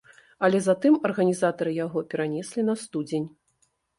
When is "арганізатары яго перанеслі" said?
1.09-2.65